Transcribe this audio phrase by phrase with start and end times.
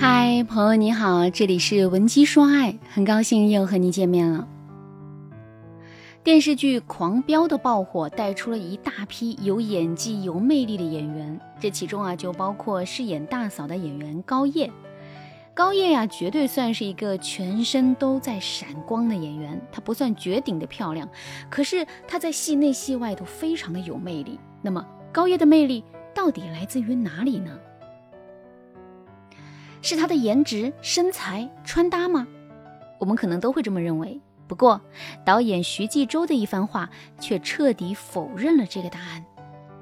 [0.00, 4.48] 嗨，朋友你好，这里是文姬说爱，很高兴又和你见面了。
[6.24, 14.72] 电视剧《狂飙》的爆火，带出了一大批有演技、有魅力的演员，这其中啊，就包括饰演大嫂的演员高叶。
[15.52, 19.60] 高叶呀，绝对算是一个全身都在闪光的演员。
[19.70, 21.06] 她不算绝顶的漂亮，
[21.50, 24.40] 可是她在戏内戏外都非常的有魅力。
[24.62, 24.82] 那么，
[25.12, 27.50] 高叶的魅力到底来自于哪里呢？
[29.82, 32.26] 是她的颜值、身材、穿搭吗？
[32.98, 34.20] 我们可能都会这么认为。
[34.46, 34.80] 不过，
[35.24, 36.90] 导演徐纪周的一番话
[37.20, 39.24] 却彻底否认了这个答案。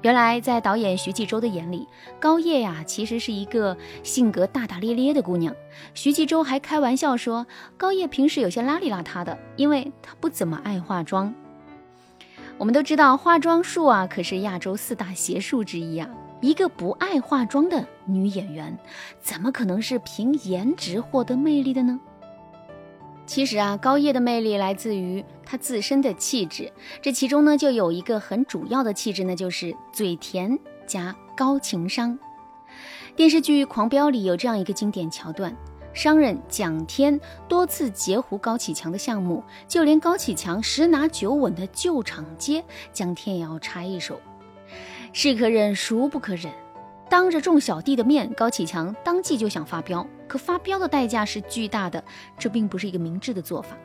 [0.01, 1.85] 原来，在导演徐纪周的眼里，
[2.19, 5.53] 高叶呀其实是一个性格大大咧咧的姑娘。
[5.93, 7.45] 徐纪周还开玩笑说，
[7.75, 11.33] 高叶平时有些邋里邋遢的，因为她不怎么爱化妆。
[12.57, 16.07] 我们都知道，化妆术啊可是亚洲四大邪术之一啊。
[16.41, 18.77] 一个不爱化妆的女演员，
[19.21, 21.99] 怎么可能是凭颜值获得魅力的呢？
[23.25, 32.17] 其实啊，高叶的魅力来自于她自身的气质，这其中呢就有一个很主要的气质，呢就是嘴甜加高情商。
[33.15, 35.53] 电视剧《狂飙》里有这样一个经典桥段：
[35.93, 44.19] 商人蒋天多次截胡高启强的项目，就连高启强十拿九稳的救场街，蒋天也要插一手。
[45.11, 46.51] 是可忍，孰不可忍？
[47.09, 52.03] 当着众小弟的面，高启强当即就想发飙，可发飙的代价是巨大的，
[52.37, 53.75] 这并不是一个明智的做法。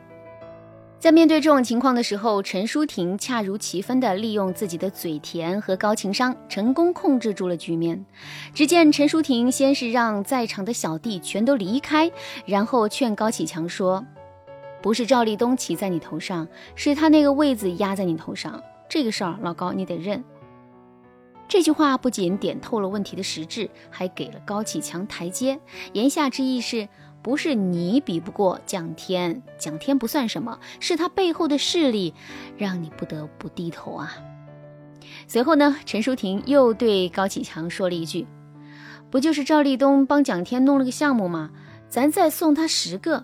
[0.99, 8.05] 在面对这种情况的时候，陈淑婷恰如其分地利用自己的嘴甜和高情商，成功控制住了局面。
[8.53, 12.11] 只见陈淑婷先是让在场的小弟全都离开，
[12.45, 14.05] 然后劝高启强说
[14.81, 20.23] ：“不是赵立东骑在你头上，是他那个位子压在你头上，这个事儿老高你得认。”
[21.47, 25.59] 这句话不仅点透了问题的实质，还给了高启强台阶。
[25.93, 26.89] 言下之意是
[27.21, 29.41] 不是你比不过蒋天？
[29.57, 32.13] 蒋天不算什么，是他背后的势力
[32.57, 34.13] 让你不得不低头啊。
[35.27, 38.25] 随后呢，陈淑婷又对高启强说了一句
[39.11, 41.51] ：“不就是赵立东帮蒋天弄了个项目吗？
[41.87, 43.23] 咱再送他十个，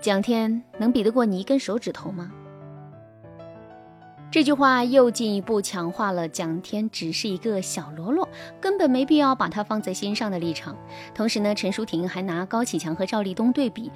[0.00, 2.32] 蒋天能比得过你一根手指头吗？”
[4.30, 8.28] 这句话又进一步强化了蒋天只是一个小喽啰，
[8.60, 10.76] 根本没必要把他放在心上的立场。
[11.12, 13.90] 同时呢，陈淑婷还拿高启强和赵立东对比，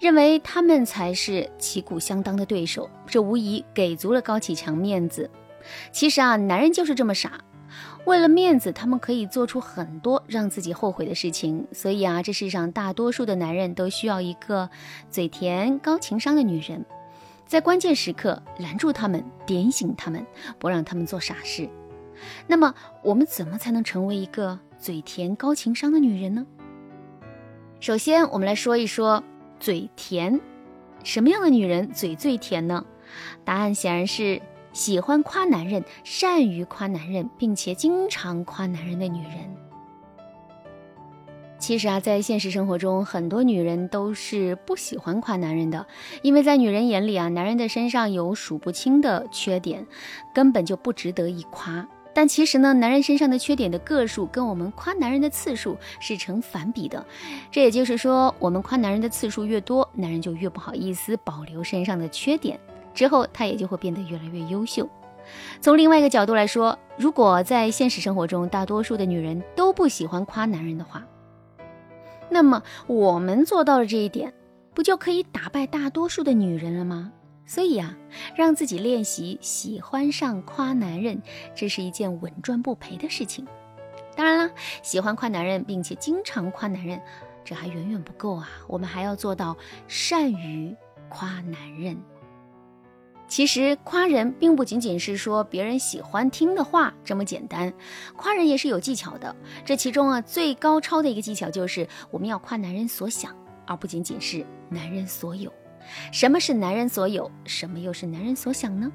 [0.00, 5.28] 认为他们才是旗鼓相当的对手，这无疑给足了高启强面子。
[5.92, 7.32] 其实啊，男人就是这么傻，
[8.06, 11.66] 为了面子，他们可以做出很多让自己后悔的事情。
[11.72, 14.70] 所以啊，这世上大多数的男人都需要一个
[15.10, 16.86] 嘴甜、高情商的女人。
[17.46, 20.26] 在关键时刻拦住他们，点醒他们，
[20.58, 21.68] 不让他们做傻事。
[22.46, 26.46] 那么，我们怎么才能成为一个嘴甜、高情商的女人呢？
[27.80, 29.22] 首先，我们来说一说
[29.60, 30.40] 嘴甜。
[31.02, 32.86] 什么样的女人嘴最甜呢？
[33.44, 34.40] 答案显然是
[34.72, 39.54] 喜欢夸男人、善于夸男人，并且经常夸男人的女人。
[41.66, 45.86] 其实啊，在现实生活中，很多女人都是不喜欢夸男人的，
[46.20, 49.86] 因为在女人眼里啊，男人的身上有数不清的缺点，
[50.34, 51.88] 根本就不值得一夸。
[52.12, 57.02] 但其实呢，男人身上的缺点的个数跟我们夸男人的次数是成反比的。
[57.50, 62.60] 这也就是说，我们夸男人的次数越多，男人就越不好意思保留身上的缺点，
[62.92, 64.86] 之后他也就会变得越来越优秀。
[65.62, 71.02] 从另外一个角度来说，如果在现实生活中，大多数的女人都不喜欢夸男人的话，
[72.28, 74.32] 那么我们做到了这一点，
[74.74, 77.12] 不就可以打败大多数的女人了吗？
[77.46, 77.94] 所以啊，
[78.34, 81.20] 让自己练习喜欢上夸男人，
[81.54, 83.46] 这是一件稳赚不赔的事情。
[84.16, 84.50] 当然啦，
[84.82, 87.00] 喜欢夸男人，并且经常夸男人，
[87.44, 88.48] 这还远远不够啊！
[88.66, 89.56] 我们还要做到
[89.86, 90.74] 善于
[91.10, 91.96] 夸男人。
[93.34, 97.74] 其实夸人并不仅仅是说别人喜欢听的话这么简单，
[98.14, 99.34] 夸人也是有技巧的。
[99.64, 103.34] 这其中啊，最高超的一个技巧就是我们要夸男人所想，
[103.66, 105.52] 而不仅仅是男人所有。
[106.12, 107.28] 什么是男人所有？
[107.44, 108.88] 什么又是男人所想呢？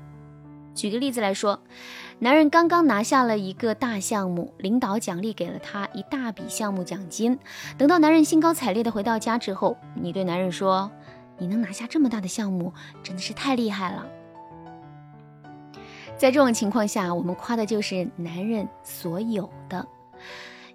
[0.73, 1.61] 举个例子来说，
[2.19, 7.37] 男人刚刚拿下了一个大项目，领导奖励给了他一大笔项目奖金。
[7.77, 10.89] 等到男人兴高采烈的回到家之后，你对男人说
[11.37, 14.07] ：“你能拿下这么大的项目，真的是太厉害了。”
[16.19, 19.87] 在这种情况下，我们夸的就是男人所有的，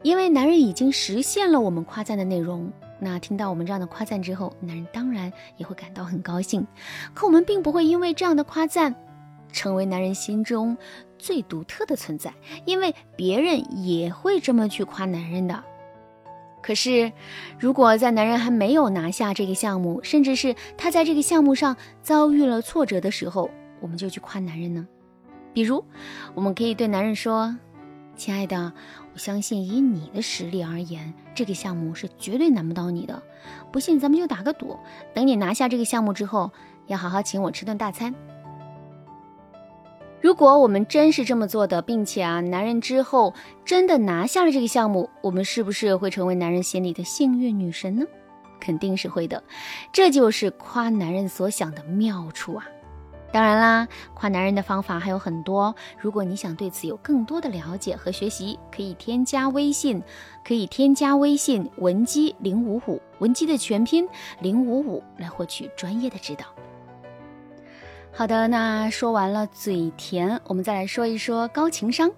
[0.00, 2.72] 因为男人已经实现了我们夸赞的内容。
[2.98, 6.66] 那听到我们这样的夸赞之后，男人当然也会感到很高兴。
[7.12, 8.94] 可我们并不会因为这样的夸赞，
[9.52, 10.74] 成为男人心中
[11.18, 12.32] 最独特的存在，
[12.64, 15.62] 因为别人也会这么去夸男人的。
[16.62, 17.12] 可是，
[17.58, 23.50] 如果在男人还没有拿下这个项目，甚至是他在这个项目上遭遇了挫折的时候，
[23.80, 24.88] 我们就去夸男人呢？
[25.54, 25.82] 比如，
[26.34, 27.56] 我们可以对男人说
[28.16, 28.72] ：“亲爱的，
[29.12, 33.22] 我相信以你的实力而言，这个项目是绝对难不倒你的。
[33.72, 34.76] 不信，咱们就打个赌，
[35.14, 36.50] 等你拿下这个项目之后，
[36.88, 38.14] 要好好请我吃顿大餐。”
[40.20, 43.34] 如果我们真是这么做的，并且啊，男人之后
[43.64, 48.04] 真的拿下了这个项目，我们是不是会成为男人心里的幸运女神呢？
[48.58, 49.42] 肯定是会的。
[49.92, 52.64] 这就是夸男人所想的妙处啊！
[53.34, 55.74] 当然啦，夸男人的方法还有很多。
[55.98, 60.00] 如果你想对此有更多的了解和学习，可以添加微信，
[60.46, 64.08] 可以添加微信文姬零五五，文姬的全拼
[64.38, 66.44] 零五五，来获取专业的指导。
[68.12, 72.08] 好的，那说完了嘴甜，我们再来说一说高情商。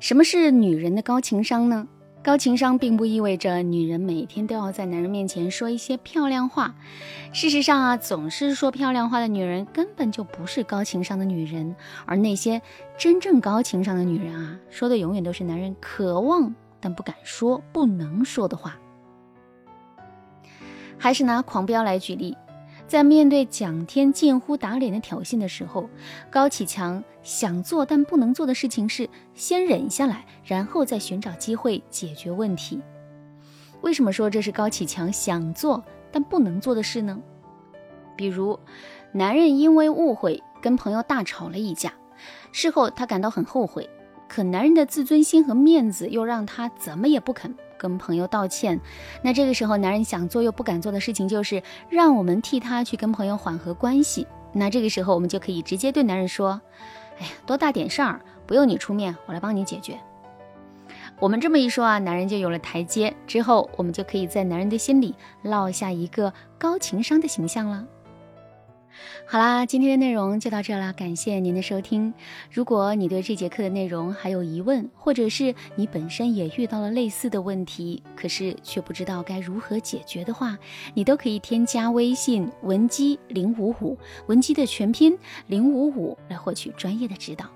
[0.00, 1.86] 什么是女人的高情商呢？
[2.22, 6.74] 高情商并不意味着女人每天都要在男人面前说一些漂亮话。
[7.32, 11.74] 事实上啊，总是说漂亮话的女人根本就不是高情商的女人，
[12.04, 12.60] 而那些
[12.98, 18.76] 真正高情商的女人啊，说的永远都是男人渴望但不敢说、不能说的话。
[20.98, 22.36] 还是拿狂飙来举例。
[22.90, 25.88] 在面对蒋天近乎打脸的挑衅的时候，
[26.28, 32.80] 高启强想做但不能做的事情是先忍下来，然后再寻找机会解决问题。
[33.82, 37.16] 为什么说这是高启强想做但不能做的事呢？
[38.16, 38.58] 比如，
[39.12, 41.92] 男人因为误会跟朋友大吵了一架，
[42.50, 43.88] 事后他感到很后悔，
[44.28, 47.54] 可男人的自尊心和面子又让他怎么也不肯。
[47.80, 48.78] 跟朋友道歉，
[49.22, 54.26] 那这个时候男人想做又不敢做的事情就是让我们替他去跟朋友缓和关系。
[54.52, 56.60] 那这个时候我们就可以直接对男人说
[57.18, 59.98] ：“哎呀，多大点事儿，不用你出面，我来帮你解决。”
[61.18, 67.86] 我们这么一说啊，男人就有了台阶，之后我们就可以在男人的心里落下一个高情商的形象了。
[69.26, 72.12] 好啦，今天的内容就到这了，感谢您的收听。
[72.50, 80.58] 如果你对这节课的内容还有疑问，或者是你本身也遇到了类似的问题，可是却不知道该如何解决的话，
[80.94, 83.96] 你都可以添加微信文姬零五五，
[84.26, 85.16] 文姬的全拼
[85.46, 87.46] 零五五来获取专业的指导。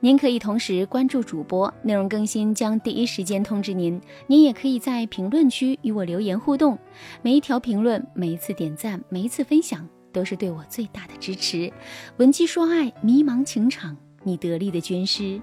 [0.00, 4.00] 您可以同时关注主播，内容更新将第一时间通知您。
[4.26, 6.78] 您也可以在评论区与我留言互动，
[7.20, 9.86] 每一条评论、每一次点赞、每一次分享。
[10.18, 11.72] 都是对我最大的支持。
[12.16, 15.40] 文姬说爱，迷茫情场，你得力的军师。